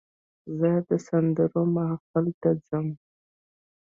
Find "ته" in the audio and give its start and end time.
2.41-2.49